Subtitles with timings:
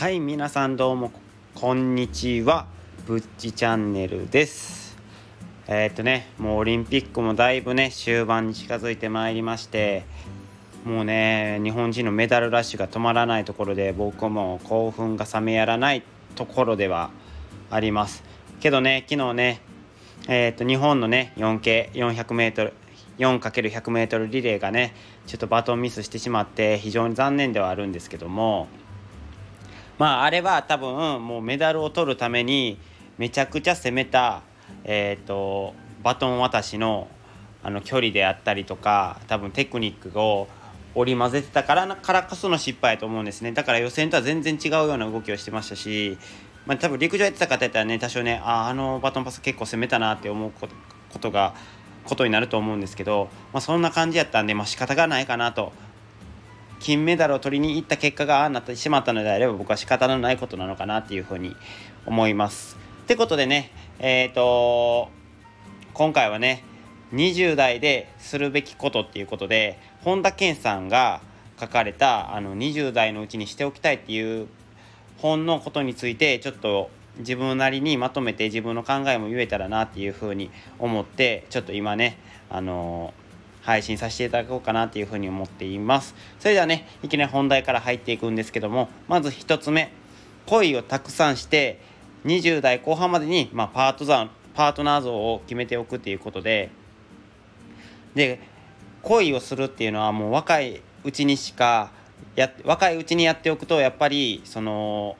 [0.00, 1.12] はい皆さんどうも
[1.54, 2.64] こんにちは。
[3.06, 4.96] ぶっちチャンネルです。
[5.68, 10.06] えー、っとねもうオリンピックもだいぶね終盤に近づいてまいりまして
[10.86, 16.02] もうね日本人のメダルラッシュが止まらないところで僕も興奮が冷めやらない
[16.34, 17.10] ところでは
[17.68, 18.24] あります。
[18.60, 19.60] けどね昨日ね
[20.28, 22.72] えー、と日本のね 4K400m
[23.18, 24.94] 4×100m リレーがね
[25.26, 28.66] ちょっとバトンミスしてしまって非常に残念ではあるんですけども
[30.00, 32.78] まああれは多分もうメダルを取るために
[33.18, 34.40] めちゃくちゃ攻めた、
[34.82, 37.06] えーと、バトン渡しの
[37.62, 40.48] あの距離であったりとか多分テクニックを
[40.94, 43.52] 織り交ぜてたからからこその失敗やと思うんですね。
[43.52, 46.16] だから予選とは全然違うような動きをしてましたし、
[46.64, 51.52] まあ、多分陸上やってた方やったらね多少ねああのバトンパス結構攻めたなって思うことが
[52.04, 55.74] ことになると思うんですけど、まあ、そんな感じやったんで、まあ、仕方がないかなと
[56.80, 61.54] 金メダルを取りに行った結果がああなってしまったのであれば僕は仕方のないことなのかなっていうふうに
[62.06, 62.76] 思います。
[63.02, 65.10] ってことでねえっ、ー、と
[65.94, 66.64] 今回はね
[67.12, 71.20] 20代でするべきことっていうことで本田健さんが
[71.60, 74.48] 書かれたあの20代のうちにしておきたいっていう
[75.18, 83.12] 本のことについてちょっと自分なりにまとめて自分の考えも言えたらなっていうふうに思ってちょっと今ねあの
[83.70, 86.16] 配信させていただこうかなっていうふうに思っています。
[86.40, 89.92] それではねいきなり本題から入っていくんですけどもまず1つ目
[90.46, 91.80] 恋をたくさんして
[92.24, 96.70] 20代後半までに、まあ、パートザパートナー像を決めておくっていうことで
[98.16, 98.40] で
[99.02, 101.92] 恋をするっていうのはもう若いうちにしか
[102.34, 105.16] や若いうちにやっておくとやっぱりその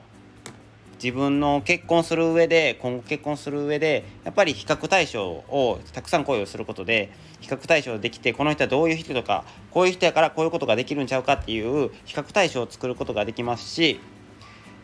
[1.03, 13.99] 自分の結婚する上で今後結婚する上でやっぱり比較対象をたくさん恋をすることで比較対象できてこの人はどういう人とかこういう人やからこういうことができるんちゃうかっていう比較対象を作ることができますし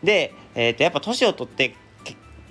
[0.03, 1.75] で、えー、とやっぱ年を取って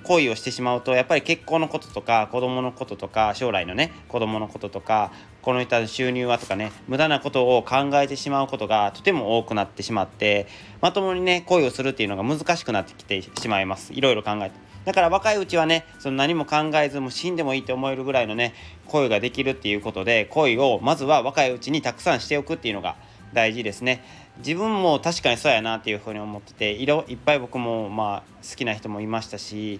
[0.06, 5.10] 恋をしてしまうとやっぱり結婚のこととか子供のこととか将来のね子供のこととか
[5.42, 10.46] この人の収入はとかね無駄なことを考えてしまうことがとても多くなってしまって
[10.80, 13.92] まともにね恋をするっていうのが難しくなってきてしまいます。
[13.92, 14.66] いろいろ考えて。
[14.84, 18.54] だから若いうちはねその何も考えずも死んでもいいと思えるぐらいのね
[18.86, 22.94] 恋ができるっていうことで恋をまずは若いうちにたくさんしておくっていうのが
[23.36, 24.02] 大事ですね。
[24.38, 29.78] 自分も確かにそうやなっていうふうに思ってていろいっぱい僕もまあ好きな人もいましたし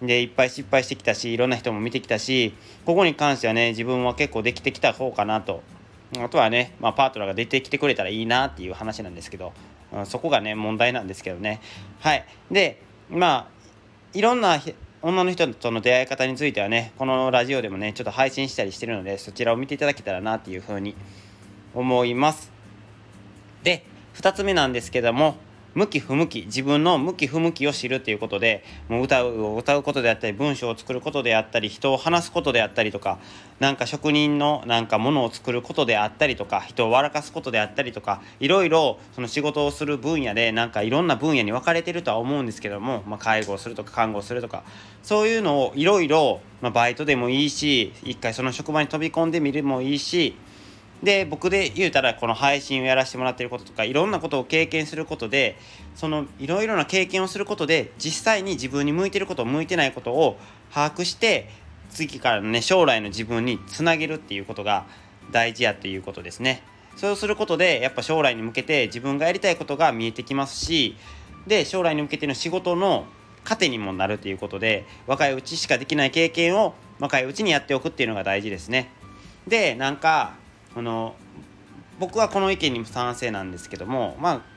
[0.00, 2.54] でいっぱい失敗してきたしいろんな人も見てきたし
[2.86, 5.62] ここに関してはね自分は結構できてきた方かなと。
[6.18, 9.52] あとはね、まあ、パートナーが出てきてくれたらいいなっていう話なんですけど、
[9.92, 11.60] うん、そこがね問題なんですけどね。
[12.00, 12.24] はい。
[12.50, 14.60] でまあいろんな
[15.02, 20.94] 女の人との出会い方についてはねこのラジオでもねちょっと配信したりしてるのでそちらを見ていただけたらなっていうふうに
[21.74, 22.53] 思います。
[23.64, 25.36] で2つ目なんですけども
[25.74, 33.18] 向き不向き自分の向き不向きを知るっていうことでもう歌を歌うことであったり文章を作ることであったり人を話すことであったりとか
[33.58, 44.62] なんか職人のなんかものを作ることであったりとか人を笑かすことであったりとかいろいろその仕事をする分野でなんかいろんな分野に分かれてるとは思うんですけども、まあ、介護をするとか看護をするとか
[45.02, 46.40] そういうのをいろいろ
[46.72, 50.36] バイトでもいいし一回その職場に飛び込んでみるもいいし
[51.04, 55.56] で僕で言うたらこの配信をやらせてもらってることとかいろんなことを経験することで
[55.94, 60.38] そのいろいろな経験をすることで実際に自分に向いてること向いてないことを
[60.72, 61.50] 把握して
[61.90, 64.86] 次からのね将来の自分につなげるっていうことが
[65.30, 66.62] 大事やっていうことですね。
[66.96, 70.96] そうすることでやっぱ将来に向けて自分がやりたいことが見えてきますし
[71.46, 73.04] で将来に向けての仕事の
[73.44, 78.90] 糧にもなるということで若いうちしかできない経験を若いうちにやっておくっていうのが大事ですね。
[79.46, 80.34] でなんか
[80.74, 81.14] この
[81.98, 84.54] 僕はこの意見にも賛成なんですけどもまあ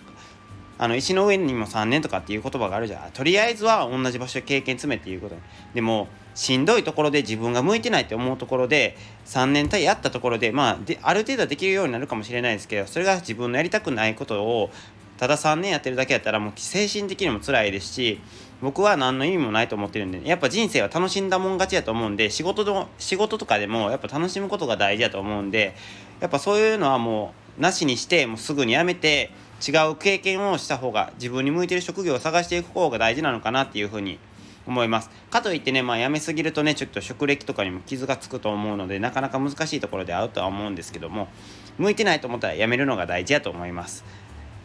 [0.80, 3.12] あの石の上にも3年とかっていう言葉があるじゃん。
[3.12, 5.36] とりあえずは同じ場所で経験詰めっていうこと。
[5.74, 8.96] でもしんどいところで自分が向いてないって思うところで
[9.26, 14.70] 3年単位やったところでまあである程度できるようになるかもしれないですけどそれが自分のやりたくないことを
[15.18, 18.22] ただ3年やってるだけやったらもう精神的にも辛いですし
[18.62, 25.76] 僕は何の意味もないと思ってるんで、ね、やっぱ人生は楽しんだもん勝ちやと思うんで仕事の仕事とかでもやっぱ楽しむことが大事やと思うんで
[26.20, 29.32] やっぱそういうのはもうなしにしてもうすぐにやめて
[29.68, 34.20] 違う経験をした方が自分に向いてる職業を探していく方が大事なのかなっていうふうに
[34.68, 35.10] 思います。
[35.32, 41.30] かといってねまあやめすぎるとねちょっと職歴とかにも傷がつくと思うのでなかなか難しいところで会うとは思うんですけども
[41.78, 44.04] 向いてないと思ったらやめるのが大事やと思います。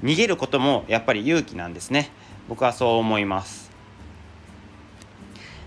[0.02, 2.10] 逃げることもやっぱり勇気なんですね。
[2.48, 3.70] 僕はそう思います。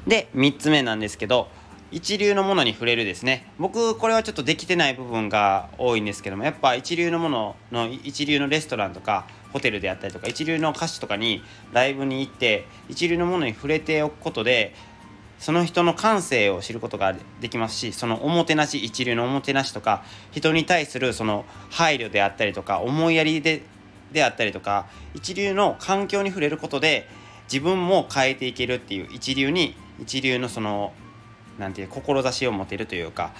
[0.06, 1.48] で3つ目なんですけど
[1.92, 3.48] 一流のものに触れるですね。
[3.60, 11.42] 僕これはちょっとできてない部分が多いんですけどもやっぱ一流のものの一流のレストランとかホテルであったりとか一流の歌手とかに
[11.72, 14.74] ライブに行って一流のものに触れておくことで
[15.40, 23.62] その人の感性を知ることができますしそのおもてなし一流のおもてなしとか人に対するその配慮であったりとか思いやりで
[24.12, 27.08] であったりとか一流の環境に触れることで
[27.52, 30.94] 自分も変えていけるっていう一流に一流のその
[31.60, 33.34] なんていう志を持てるというか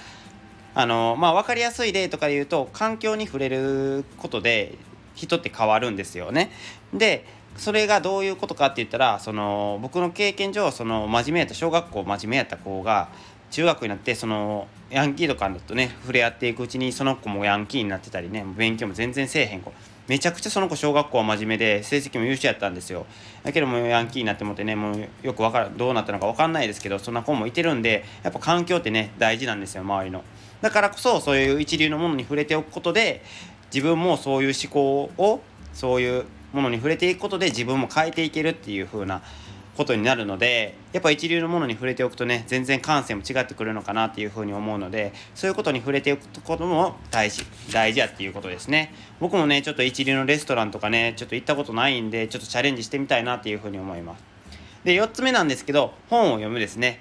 [0.74, 4.74] あのまあ分かりやすい例とかで言うと環境に触れることで
[5.14, 6.50] 人って変わるんですよね。
[6.92, 7.24] で
[7.56, 13.08] それがどういうことかって言ったらその僕の経験上その真面目やった小学校真面目やった子が
[13.50, 19.72] 中学になってそのヤンキーとかとね触れ合っていくうちにその子もヤンキーになってたりね勉強も全然せえへん子
[20.08, 23.06] めちゃくちゃその子小学校は真面目で成績も優秀やったんですよ。
[23.42, 30.22] だけどもヤンキーになってもってねもうよくわからどうなったのか分かんないですけどそんな子もいてるんでやっぱ環境ってね大事なんですよ周りの。
[30.60, 33.22] だからこそそういう一流のものに触れておくことで
[33.74, 35.40] 自分もそういう思考を
[35.72, 39.22] そういうものに触れていくことで自分も変えていけるっていう風な
[39.76, 48.92] ことになるのでやっぱ一流のものに触れておくとね全然感性も違ってくるのかなっていうふうに思うのでそういうことに触れておくことも大事大事やっていうことですね。
[49.20, 54.24] 僕もねちょっと一流のレストランとかねちょっと行ったことないんでちょっとチャレンジしてみたいなっていうふうに思います。
[54.84, 57.00] で4つ目なんですけど本を読むですね。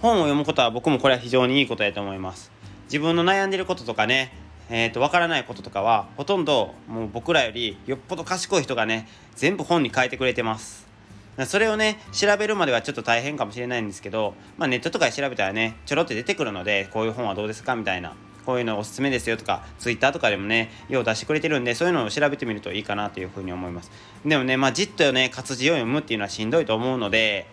[0.00, 2.50] 本を読むことは僕もこれは非常にいいことやと思います。
[2.84, 4.32] 自分の悩んでることとかね
[4.72, 10.89] えーと、分からないこととかはほとんどもう僕らよりよっぽど賢い人がね全部本に書いてくれてます。
[11.46, 18.14] それをね調べるまではちょっと大変かもしれないんですけど、まあ、ネットとかで調べたらねちょろって出てくるのでこういう本はどうですかみたいな
[18.46, 23.90] こういうのおすすめですよとか Twitter とかでもねよう出してくれてるんでそういうのを調べてみるといいかなというふうに思います。
[24.24, 27.46] でもねまあじっとね活字を読むっていうのはしんどいと思うので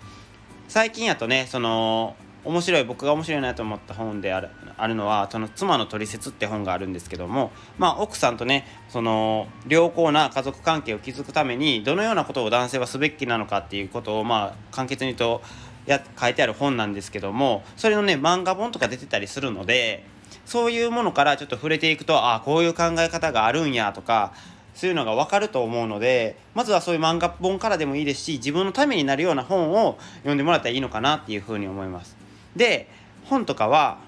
[0.67, 15.41] 最近やとねその面白い僕が面白いなと思った本であるあるのは「その妻のトリセツ」って本があるんですけども、まあ、奥さんとねその良好な家族関係を築くためにどのようなことを男性はすべきなのかっていうことをまあ簡潔に言うと
[15.87, 20.05] や書いてある本なんですけどもそれのね漫画本とか出てたりするので
[20.45, 24.33] そういうものからちょっと触れていくとああこういう考え方があるんやとか
[24.75, 32.16] そういうのが分かると思うのでまずはそういう漫画本からでもいいですし自分のためになるような本を読んでもらったらいいのかなっていうふうに思います。
[32.57, 32.89] で
[33.25, 33.99] 本とかは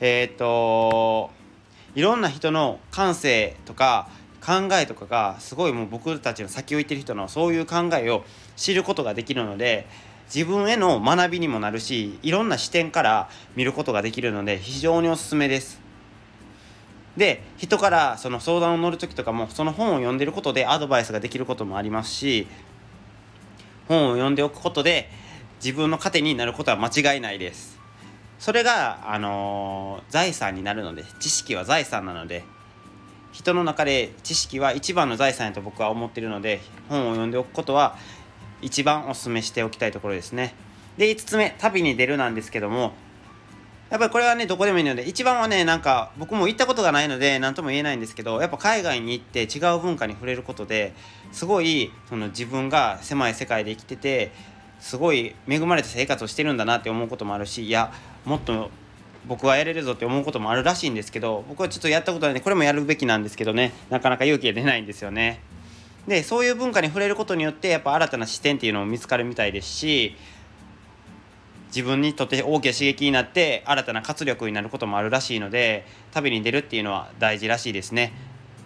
[0.00, 1.30] えっ、と
[1.94, 4.08] いろんな人の感性とか
[4.44, 8.24] 考えとかがすごいもう僕たちの先を行ってる人のそういう考えを
[8.56, 9.86] 知ることができるので
[10.34, 15.80] 自分への学びにもなるしいろんな視点から見ることができるので非常におすすめです。
[17.16, 22.46] で人からその相談を乗る時とかもその本を読んでることでアドバイスができることもありますし
[23.86, 25.10] 本を読んでおくことで
[25.62, 27.78] 自分の糧になることは間違いないです。
[28.38, 32.44] それが、あの、財産になるので知識は財産なので
[33.32, 37.96] 人の中で知識は一番の財産やと僕は思ってるので本を読んでおくことは
[38.60, 40.54] 一番お勧めしておきたいところですね。
[40.98, 42.92] で5つ目旅に出るなんですけども
[43.88, 50.92] やっぱりこれはねどこでもいいので一番はねなんか僕も行ったことがないので何とも言えないんですけどやっぱ海外に行って違う文化に触れることで
[51.32, 54.32] すごいその自分が狭い世界で生きてて
[54.82, 57.92] すごい恵まれた生活をしてるんだなって思うこともあるしいや
[58.24, 58.68] もっと
[59.28, 65.40] 僕はやれるぞって思うこともあるらしいんですけど僕はちょっとやったことないんでこれもやるべきなんですけどねなかなか勇気が出ないんですよね。
[66.08, 70.16] でそういう文化に触れることによってやっぱ新たな視点っていうのも見つかるみたいですし
[71.68, 78.12] 自分にとって大きな刺激になって新たな活力になることもあるらしいので旅に出るっていうのは大事らしいですね。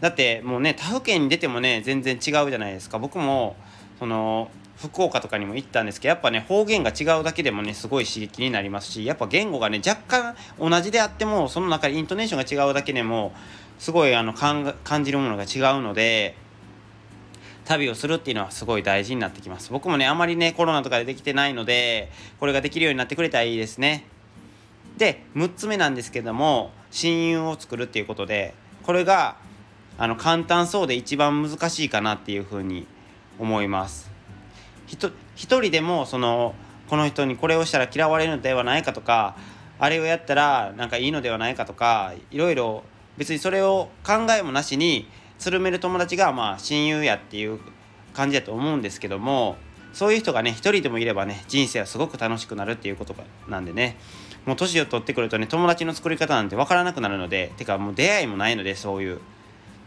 [0.00, 3.56] だってもうね他府県に出てもね全然違うじゃないですか僕も
[3.98, 13.32] その福岡とかにも行ったんですけどやっぱね方言が違うだけでもねすごい刺激になりますしやっぱ言語がね若干同じであってもその中でイントネーションが違うだけでも
[13.78, 16.36] すごいあの感じるものが違うので
[17.64, 19.72] 旅をするっていうのはすごい大事になってきます。
[19.72, 24.06] 僕もねあまりねコロナとかでできてないのでこれができるようになってくれたらいいですね。
[24.96, 28.54] で6つ目なんですけども親友を作るっていうことで
[28.84, 29.36] これが
[29.98, 32.86] あの簡単そうで一番難しいかなっていうふうに
[33.38, 34.15] 思います。
[34.86, 36.54] 一人でもその
[36.88, 39.36] この人にこれをしたら嫌われるのではないかとか
[39.78, 42.82] あれをやったらなんかいいのではないかとかいろいろ
[43.16, 47.60] 別にそれを考えもなしにつるめる友達がまあ親友やっていう
[48.14, 49.56] 感じだと思うんですけども
[49.92, 53.14] そういう人がね一人でもいればね人生はすごく楽しくなるっていうこと
[53.48, 53.98] なんでね。
[54.44, 59.20] もう年を取ってくるとね友達の作り方なんて分からなくなるのでてかもう出会いもないのでそういう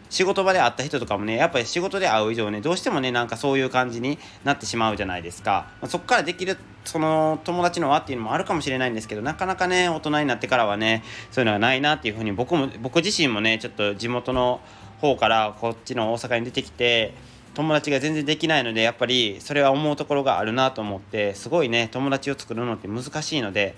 [0.10, 14.62] 仕事場で会った人とかもねやっぱり仕事で会う以上ねどうしてもねなんかそういう感じになってしまうじゃないですか、まあ、そこからできるその友達の輪っていうのもあるかもしれないんですけどなかなかね大人になってからはねそういうのがないなっていうふうに僕も僕自身もねちょっと地元の
[15.00, 17.14] 方からこっちの大阪に出てきて
[17.54, 23.76] 友達が全然できないのでやっぱりそれは思うところがあるなと思ってすごいね友達を作るのって難しいので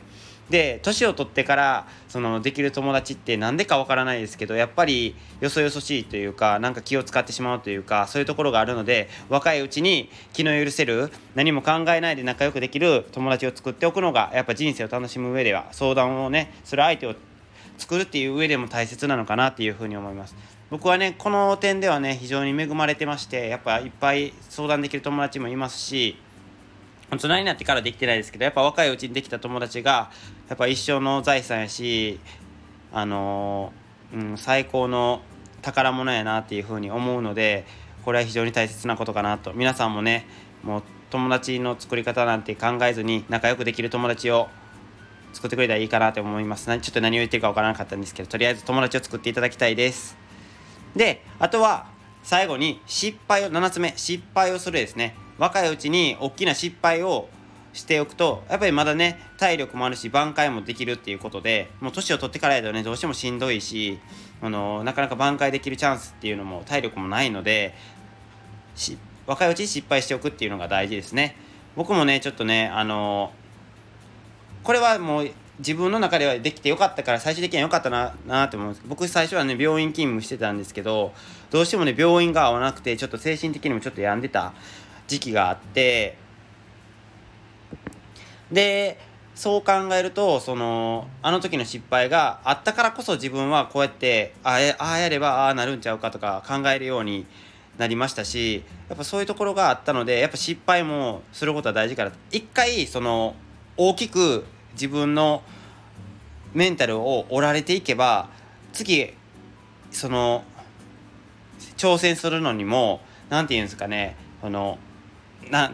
[0.52, 17.16] で年を取ってからそのできる友達って何でかわからないですけどやっぱりよそよそしいというかなんか気を使ってしまうというかそういうところがあるので若いうちに気の許せる何も考えないで仲良くできる友達を作っておくのがやっぱ人生を楽しむ上では相談をねする相手を
[17.78, 20.36] 作るっていう上でも大切なのかなっていうふうに思います。
[20.70, 26.18] 僕はねこの点ではね非常に恵まれてましてやっぱいっぱい相談できる友達もいますし
[27.12, 30.10] 大人になってからできてないですけどやっぱ若いうちにできた友達が
[30.48, 32.20] やっぱ一生の財産やし
[32.94, 33.74] あの、
[34.14, 35.22] うん、最高の
[35.62, 37.66] 宝物やなっていうふうに思うので
[38.06, 39.54] これは非常に大切なことかなと。
[39.54, 40.26] 皆さんもね
[40.64, 44.48] もう友達の作り方なんて考えずに仲良くできる友達を
[45.34, 46.66] 作ってくれたらいいかなと思います。
[46.66, 50.18] ちょっと何を言ってるか分からなかったんですけどとりあえず友達を作っていただきたいです。
[50.96, 51.88] であとは
[52.24, 55.16] 最後に失敗を7つ目失敗をするですね。
[55.38, 57.30] 若いうちに大きな失敗を
[57.74, 64.00] しておくとやっぱりまだね体力もあるし挽回もできるっていうことでもう年を取ってからやとねどうしてもしんどいし
[64.42, 67.74] あのなかなか挽回できるチャンスっていうのも体力もないので
[69.26, 71.36] 若いうちに失敗しておくっていうのが大事ですね。
[71.76, 73.32] 僕もねちょっとねあの
[74.64, 78.84] これはもう自分の中ではできてよかったから最終的には良かったななって思うんです。
[78.88, 81.14] 僕最初はね病院勤務してたんですけど
[81.52, 84.54] どうしてもね病院が合わなくてちょっと精神的にもちょっと病んでた
[85.08, 86.18] 時期があって
[88.52, 89.00] で
[89.36, 97.26] そう考えるとそのあの時の失敗があったからこそ自分はこうやってああやればああなるんちゃうかとか考えるように
[97.78, 103.36] なりましたしやっぱそういうところがあったのでやっぱ失敗もすることは大事から一回その
[103.78, 105.44] 大きく自分の
[106.54, 108.30] メンタルを折られていけば
[108.74, 109.14] 次
[109.92, 110.44] その
[111.78, 114.78] 挑戦するのにも何て言うんですかねその
[115.50, 115.74] な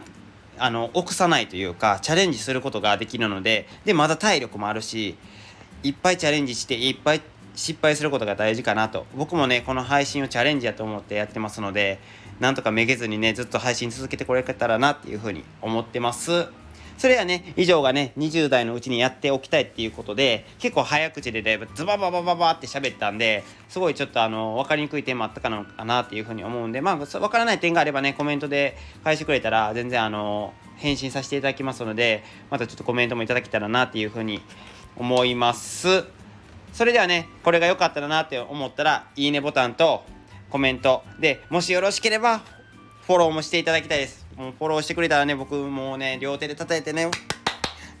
[0.58, 5.16] あの臆さないというかチャレンジすることができるのででまだ体力もあるし
[5.82, 7.22] いっぱいチャレンジしていっぱい
[7.54, 11.98] 失敗することが大事かなと僕もねこの配信をチャレンジやと思ってやってますので
[12.40, 16.46] なんとかめげずにねずっと配信続けてこれたらなっていうふうに思ってます。
[16.98, 25.48] それはね以上がね20代のうちにやっておきたいっていうことで結構早口でだいぶズバババババって喋ったんですごいちょっとあの分かりにくい点もあったか
[25.84, 34.42] なっていうふうに思うんでまあ分からない点があればねコメントで返してくれたら全然あの返信させていただきますのでまたちょっとコメントもいただけたらなっていうふうに
[34.96, 36.04] 思います。
[36.72, 40.04] それではねこれが良かったらなって思ったらいいねボタンと
[40.50, 42.38] コメントでもしよろしければ
[43.06, 44.27] フォローもしていただきたいです。
[44.38, 47.06] もうフォローしてくれたらね僕もうね両手で叩いてね。
[47.06, 47.10] っ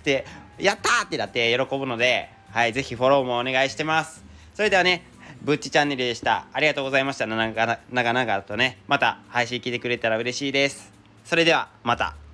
[0.04, 0.24] て
[0.58, 4.24] やったーってなって喜ぶのではい是非フォローもお願いしてます。
[4.54, 5.04] それではね
[5.42, 6.46] ぶっちチャンネルでした。
[6.52, 7.26] ありがとうございました。
[7.26, 10.92] 長々とねまた配信聞いてくれたら嬉しいです。
[11.24, 12.27] それではまた。